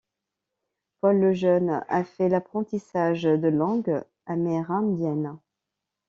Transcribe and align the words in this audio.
Paul 0.99 1.19
Lejeune 1.21 1.83
a 1.87 2.03
fait 2.03 2.27
l'apprentissage 2.27 3.21
de 3.21 3.47
langues 3.49 4.03
amérindiennes. 4.25 5.37